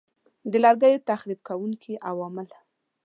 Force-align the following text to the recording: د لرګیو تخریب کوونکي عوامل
د 0.51 0.53
لرګیو 0.63 1.05
تخریب 1.09 1.39
کوونکي 1.47 1.93
عوامل 2.09 2.47